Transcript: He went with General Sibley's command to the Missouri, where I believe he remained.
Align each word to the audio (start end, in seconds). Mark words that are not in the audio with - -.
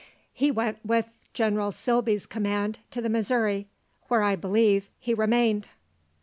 He 0.33 0.49
went 0.49 0.83
with 0.83 1.07
General 1.31 1.71
Sibley's 1.71 2.25
command 2.25 2.79
to 2.89 3.03
the 3.03 3.07
Missouri, 3.07 3.67
where 4.07 4.23
I 4.23 4.35
believe 4.35 4.89
he 4.97 5.13
remained. 5.13 5.67